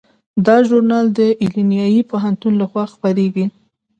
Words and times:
دا 0.45 0.55
ژورنال 0.67 1.05
د 1.19 1.19
ایلینای 1.43 2.01
پوهنتون 2.09 2.53
لخوا 2.61 2.83
خپریږي. 2.93 3.45